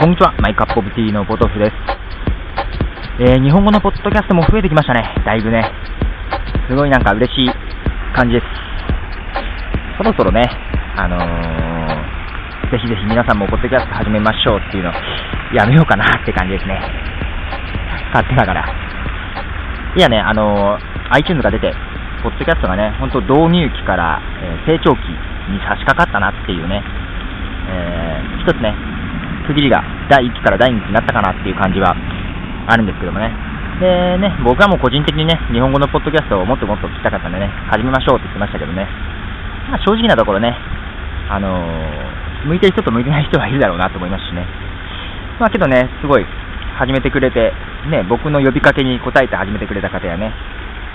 [0.00, 1.72] こんにちは、マイカップオブティーのポトフです。
[3.20, 5.60] えー、日本語のポッドキャストも増えてきましたね、だいぶね。
[6.70, 7.52] すごいなんか嬉しい
[8.16, 8.46] 感じです。
[10.00, 10.40] そろそろね、
[10.96, 14.92] あのー、ぜひぜひ皆さんもポッドキャスト始めましょうっていうの
[15.52, 16.80] やめようかなって感じですね。
[18.16, 18.64] 勝手ながら。
[18.64, 20.80] いやね、あのー、
[21.20, 21.76] iTunes が出て、
[22.22, 24.22] ポッドキャストがね、ほんと導入期から、
[24.64, 25.04] えー、成長期
[25.52, 26.82] に差し掛かったなっていうね、
[27.68, 28.72] えー、一つね、
[29.46, 31.94] 区切りが第1期から第2期になったかなっていう感じは
[32.68, 33.32] あるんですけどもね。
[33.80, 38.84] でね、僕はもう個人的にね、日本語のポッドキャストをもっともっと聞きたかったんでね、始めましょうって言ってましたけどね。
[39.72, 40.52] まあ、正直なところね、
[41.30, 44.44] あのー、向いてる人と向いてない人はいるだろうなと思いますしね。
[45.40, 46.26] まあけどね、すごい
[46.76, 47.52] 始めてくれて、
[47.88, 50.32] ね、僕の呼びかけに応えて始めてくれた方やね、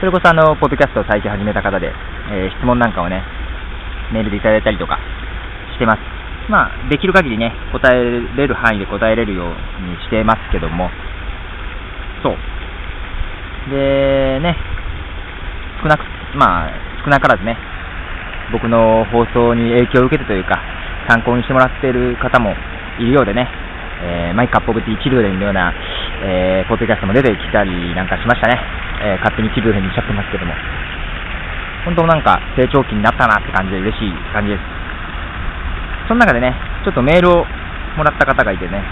[0.00, 1.92] それこそあの、ポッドキャストを最近始めた方で、
[2.30, 3.22] えー、質問なんかをね、
[4.12, 4.98] メールでいただいたりとか
[5.72, 6.23] してます。
[6.48, 10.90] まあ、できる限りね、答えれる範囲で答えれるようにしてますけども、
[12.22, 12.36] そう。
[13.70, 14.56] で、ね、
[15.82, 16.04] 少なく、
[16.36, 16.70] まあ、
[17.04, 17.56] 少なからずね、
[18.52, 20.60] 僕の放送に影響を受けてというか、
[21.08, 22.54] 参考にしてもらっている方も
[22.98, 23.48] いるようでね、
[24.04, 25.72] えー、 My Cup of Tea チルドレンのような、
[26.24, 28.60] えー、ポッドキャストも出てきたりなんかしましたね。
[29.00, 30.52] えー、勝手にチルドレンにしちゃってますけども。
[31.84, 34.83] 本当なんか成長期になったなって感じで嬉しい感じです。
[36.08, 37.44] その中でね、ちょっとメールを
[37.96, 38.82] もらった方がいてね、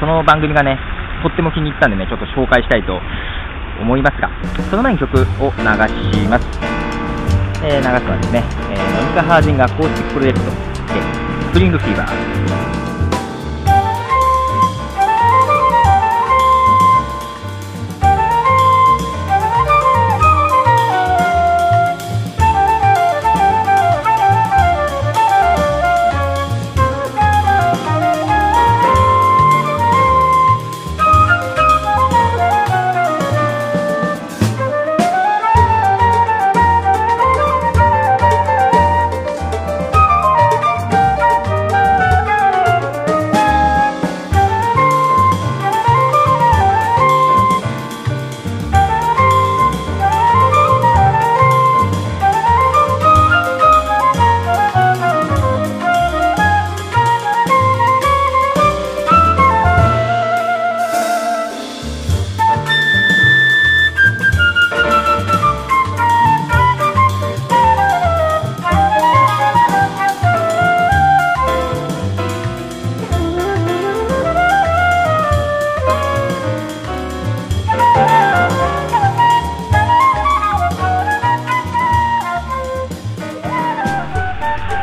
[0.00, 0.78] その番組がね、
[1.22, 3.00] とっても気に入ったんでね、ちょっと紹介したいと
[3.80, 4.30] 思いますが、
[4.70, 5.64] その前に曲を流
[6.22, 6.46] します。
[7.64, 11.00] えー、流すのはですね、えー、ノニカ・ハージングアコースティックプロジェクトで、
[11.48, 12.83] スプリングフィーバー。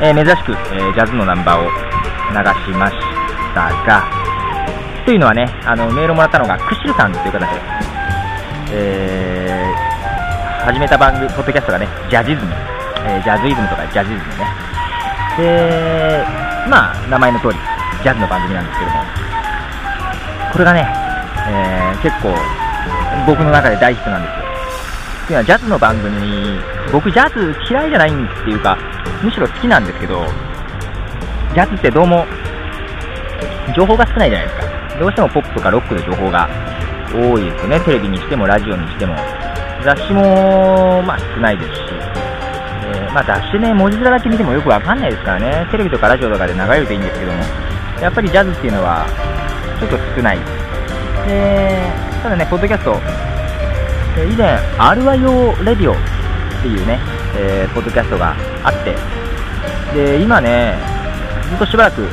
[0.00, 2.96] えー、珍しく、えー、ジャズのナンバーを流しまし
[3.54, 4.04] たが、
[5.04, 7.46] というのはね、あのメールをもらったのがクシルさんという方で、
[8.70, 12.52] えー、始めた番組、ポッドキャストがね、ジャジズム、
[13.06, 14.46] え、ジャズイズムとかジャズズムね。
[15.36, 16.24] で、
[16.68, 17.54] まあ、名前の通り、
[18.02, 19.02] ジャズの番組なんですけども、
[20.52, 20.86] これがね、
[21.48, 22.34] えー、結構、
[23.26, 24.44] 僕の中で大ヒットなんですよ。
[24.44, 26.60] っていうのは、ジャズの番組に、
[26.92, 28.78] 僕、ジャズ嫌いじゃないんっていうか、
[29.22, 30.24] むしろ好きなんですけど、
[31.54, 32.26] ジャズってどうも
[33.74, 34.98] 情報が少ないじゃないですか。
[34.98, 36.48] どうしてもポップとかロックの情報が
[37.12, 37.80] 多いですよね。
[37.80, 39.16] テレビにしてもラジオにしても。
[39.84, 41.80] 雑誌も、まあ、少ないですし、
[42.84, 45.68] えー、まあ、雑誌ね、文字面だけ見てもよくわかんないですからね。
[45.70, 47.38] テレビとかラジオとかで流れるといいんですけども、
[48.00, 49.06] やっぱりジャズっていうのは、
[49.78, 50.38] ちょっと少ない。
[51.26, 51.92] で、
[52.22, 52.96] ただね、ポッドキャスト、
[54.24, 56.17] 以前、RYO レディオ
[56.58, 56.98] っていうね、
[57.36, 58.96] えー、ポッドキャストがあって、
[59.94, 60.74] で、今ね、
[61.48, 62.06] ずっとしばらく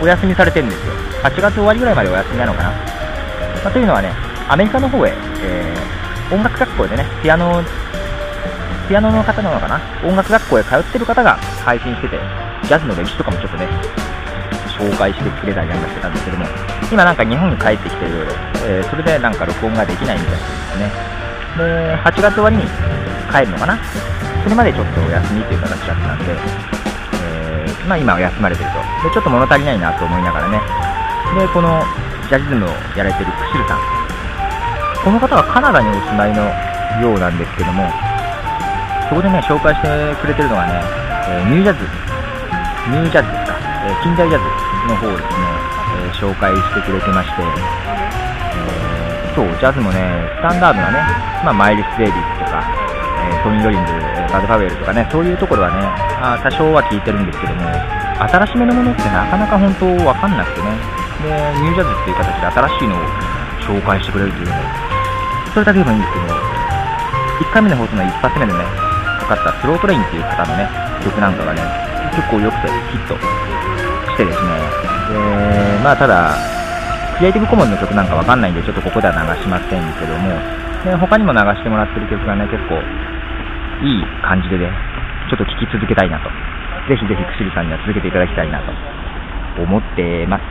[0.00, 0.94] お休みされてるんですよ。
[1.22, 2.70] 8月終わりぐらいまでお休みなのかな。
[3.64, 4.12] まあ、というのはね、
[4.48, 7.62] アメリカの方へ、えー、音楽学校でね、ピアノ、
[8.88, 12.18] ピアノの方なのかな音楽学校へ通ってる方が配信してて、
[12.62, 13.68] ジャズの歴史とかもちょっとね、
[14.78, 16.46] 紹介してくれたりなんかしてたんですけども、
[16.92, 18.32] 今なんか日本に帰ってきていろいろ、
[18.64, 20.92] えー、それでなんか録音ができないみたいですね。
[21.58, 22.62] で、8月終わりに
[23.30, 23.78] 帰るのかな？
[24.42, 26.32] それまでちょっとお休みという形だったんで、
[27.24, 28.78] えー、まあ、今は休まれてると
[29.08, 29.14] で。
[29.14, 30.60] ちょっと物足りないなと思いながらね。
[31.34, 31.84] で、この
[32.28, 33.80] ジャズズムをやられてるクシルさん。
[35.04, 36.42] この方はカナダにお住まいの
[37.00, 37.88] ようなんですけども、
[39.08, 39.88] そこでね、紹介して
[40.20, 40.82] くれてるのがね、
[41.28, 41.80] えー、ニュージャズ、
[42.90, 44.44] ニュージャズですか、えー、近代ジャズ
[44.88, 45.44] の方をですね、
[46.04, 51.00] えー、紹介してくれてまして、えー、そう、ジャズもね、スタンダードなね、
[51.44, 52.37] まあ、マイルス・デイビス、
[53.42, 53.92] トニー・ロリンズ、
[54.32, 55.82] バド・ファウェルとかね、そういうところはね、
[56.20, 57.68] あ多少は聞いてるんですけども、
[58.18, 60.74] 新しめのものってなかなか本当わかんなくてね、
[61.22, 62.98] で、ニュージャズっていう形で新しいのを
[63.62, 64.62] 紹介してくれるというので、
[65.54, 66.40] それだけでもいいんですけども、
[67.40, 68.64] 1回目の放送の一発目でね、
[69.20, 70.68] かかったスロートレインっていう方のね、
[71.04, 71.62] 曲なんかがね、
[72.14, 74.50] 結構良くてヒットしてですね、
[75.08, 76.34] で、まあただ、
[77.18, 80.30] クリエイティブコモンの曲なんかわかんないんで、ちょっとここでは流しませんけども、
[80.84, 82.78] で他にも流してもらってる曲がね、結構
[83.82, 84.70] いい感じでね、
[85.30, 86.28] ちょっと聴き続けたいなと。
[86.88, 88.60] ぜひぜひ、くしりさんには続けていただきたいな
[89.56, 90.42] と思ってます。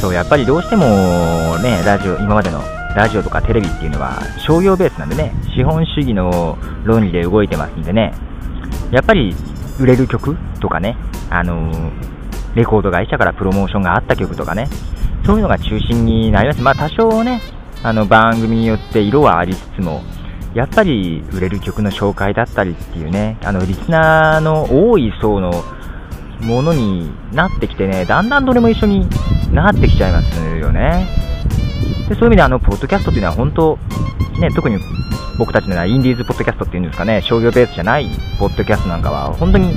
[0.00, 0.84] そう、やっぱりどうしても
[1.58, 2.60] ね、ラジオ、今までの
[2.94, 8.12] ラジオとかテレビっていうのは商業ベースなんでね、資本主義の論理で動いてますんでね、
[8.90, 9.34] やっぱり
[9.78, 10.96] 売れる曲とかね、
[11.30, 11.70] あの、
[12.54, 14.68] レコード会社からプロモーションがあった曲とかね、
[15.24, 16.62] そういうのが中心になります。
[16.62, 17.40] まあ多少ね、
[17.82, 20.02] あの番組によって色はありつつも、
[20.54, 25.64] やっぱり売れる曲の紹介だったりっていうね、あのリスナーの多い層の
[26.42, 29.08] ものになってきてね、だんだんどれも一緒に
[29.52, 31.08] なってきちゃいますよね。
[32.08, 33.78] でそういう意味であの、ポッドキャストっていうのは本当、
[34.40, 34.78] ね、特に
[35.38, 39.74] 僕たちのようなインディーズポッドキャストっていうんですかね、商業ベースじゃないポッドキャストなんかは、本当に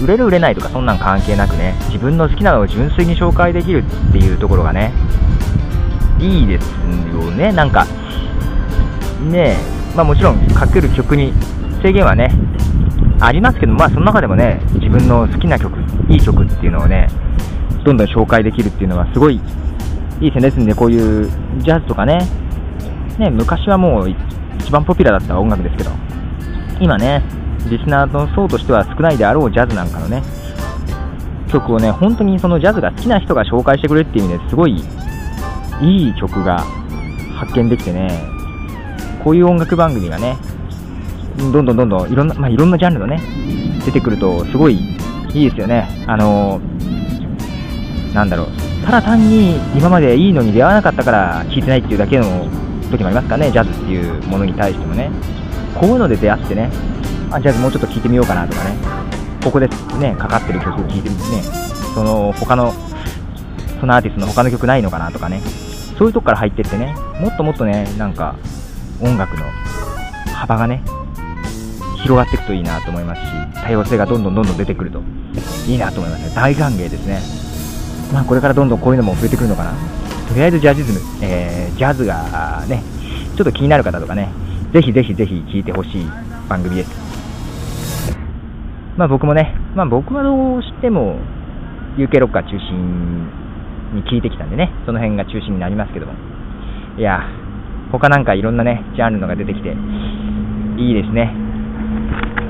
[0.00, 4.92] 売れる売れないとかそんなん関係なくね、自分の好きなのを純粋に紹介できるっていうところがね、
[6.18, 6.70] いいです
[7.12, 7.86] よね、なんか、
[9.30, 9.56] ね
[9.94, 11.32] まあ、もちろんかける曲に
[11.82, 12.30] 制限はね、
[13.20, 15.78] ありますけど、まあその中でもね、自分の好きな曲、
[16.08, 17.08] いい曲っていうのをね、
[17.84, 19.40] どんどん紹介できるっていうのはすごい
[20.20, 20.50] いいですね。
[20.50, 22.18] ですんで、こういうジャズとかね、
[23.18, 24.10] ね、昔はもう
[24.58, 25.90] 一番ポピュラーだった音楽ですけど、
[26.80, 27.22] 今ね、
[27.70, 30.22] リスナーの層としては少ないであろうジャズなんかのね、
[31.48, 34.82] 曲をね、本当にそのジャズが好きな人が紹介してくれるっていう意味ですごい
[35.80, 36.64] いい曲が
[37.34, 38.08] 発見できてね、
[39.22, 40.36] こういう音楽番組がね、
[41.36, 43.20] どんどんどんどんいろんな、まあ、いろんなジャンルのね、
[43.84, 44.78] 出てくるとすごい
[45.34, 45.88] いいですよね。
[46.06, 48.46] あのー、なんだろう、
[48.84, 52.24] ただ単に今までいいのに出会わなかったから聴いてないっていうだけの
[52.90, 55.10] 時もありますかね、ジャズっていうものに対してもね。
[55.74, 56.70] こういうので出会ってね、
[57.30, 58.76] あ、ジャズもうちょっと聴いてみようかなとかね、
[59.44, 59.68] ここで
[59.98, 61.42] ね、かかってる曲を聴いてみてね、
[61.94, 62.72] その他の、
[63.80, 65.40] そのアーティストの他の曲ないのかなとかね、
[65.98, 68.36] そういうとこから入ってってね、もっともっとね、なんか
[69.00, 69.44] 音楽の
[70.34, 70.82] 幅がね、
[72.02, 73.26] 広がっていくといいなと思いますし、
[73.64, 75.02] 多様性がどんどんどんどん出てくると
[75.66, 76.32] いいなと思いますね。
[76.34, 77.20] 大歓迎ですね。
[78.12, 79.72] まあ、これからどんどんこういうのも増えてくるのかな。
[80.28, 82.82] とりあえずジャジズム、えー、ジャズがね、
[83.36, 84.28] ちょっと気になる方とかね、
[84.72, 86.06] ぜひぜひぜひ聴いてほしい
[86.48, 86.90] 番組です。
[88.96, 91.16] まあ僕もね、まあ僕はどうしても
[91.96, 93.45] UK ロッカー中心
[93.96, 96.12] に聴いてきたんでね、その辺が中心になりますけども。
[96.98, 97.24] いや、
[97.90, 99.74] 他なんかいろんなね、ジャンルのが出てきて、
[100.76, 101.32] いいですね。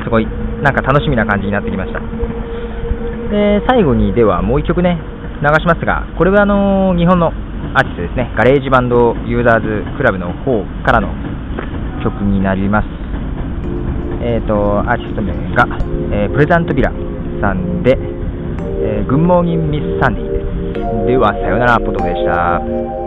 [0.04, 0.26] すごい、
[0.62, 2.00] なんか楽しみな感じになってきました。
[3.30, 4.98] で、最後にではもう一曲ね、
[5.42, 7.32] 流しますが、これはあの日本の
[7.74, 11.08] アーティストですね、ガレージバンドユーザーズクラブの方からの
[12.02, 12.88] 曲になります。
[14.22, 15.66] えっ、ー、と、アーティスト名が、
[16.12, 16.90] えー、プレザントビラ
[17.40, 20.25] さんで、えー、グッモーニンミスサンディ
[21.06, 21.16] で。
[21.16, 23.05] は、さよなら、ポトフでした。